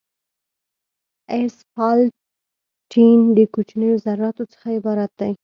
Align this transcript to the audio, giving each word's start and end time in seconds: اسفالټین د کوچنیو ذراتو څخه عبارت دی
اسفالټین 1.33 3.19
د 3.37 3.39
کوچنیو 3.53 3.95
ذراتو 4.05 4.43
څخه 4.53 4.67
عبارت 4.77 5.11
دی 5.19 5.33